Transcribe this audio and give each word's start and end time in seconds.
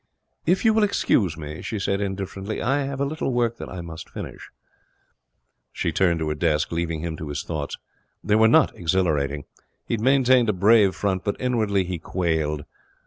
'If 0.47 0.65
you 0.65 0.73
will 0.73 0.81
excuse 0.81 1.37
me,' 1.37 1.61
she 1.61 1.77
said, 1.77 2.01
indifferently, 2.01 2.59
'I 2.59 2.85
have 2.85 2.99
a 2.99 3.05
little 3.05 3.31
work 3.31 3.57
that 3.57 3.69
I 3.69 3.81
must 3.81 4.09
finish.' 4.09 4.49
She 5.71 5.91
turned 5.91 6.17
to 6.21 6.29
her 6.29 6.33
desk, 6.33 6.71
leaving 6.71 7.01
him 7.01 7.15
to 7.17 7.29
his 7.29 7.43
thoughts. 7.43 7.77
They 8.23 8.33
were 8.33 8.47
not 8.47 8.75
exhilarating. 8.75 9.45
He 9.85 9.93
had 9.93 10.01
maintained 10.01 10.49
a 10.49 10.53
brave 10.53 10.95
front, 10.95 11.23
but 11.23 11.35
inwardly 11.37 11.83
he 11.83 11.99
quailed. 11.99 12.65